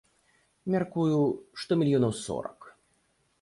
[0.75, 1.19] Мяркую,
[1.65, 2.59] што мільёнаў сорак.